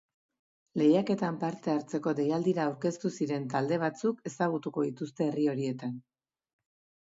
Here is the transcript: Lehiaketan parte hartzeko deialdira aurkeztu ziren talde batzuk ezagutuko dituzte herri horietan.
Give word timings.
Lehiaketan 0.81 1.35
parte 1.43 1.69
hartzeko 1.73 2.13
deialdira 2.19 2.65
aurkeztu 2.69 3.11
ziren 3.19 3.45
talde 3.53 3.79
batzuk 3.85 4.25
ezagutuko 4.31 4.87
dituzte 4.89 5.27
herri 5.29 5.47
horietan. 5.53 5.95